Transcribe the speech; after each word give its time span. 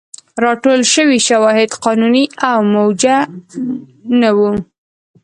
راټول 0.43 0.79
شوي 0.93 1.19
شواهد 1.27 1.69
قانوني 1.85 2.25
او 2.49 2.59
موجه 2.73 3.17
نه 4.21 4.29
وو. 4.37 4.51